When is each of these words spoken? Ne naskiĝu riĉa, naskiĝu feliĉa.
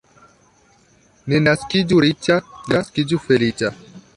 Ne 1.33 1.41
naskiĝu 1.49 2.01
riĉa, 2.07 2.39
naskiĝu 2.75 3.21
feliĉa. 3.29 3.73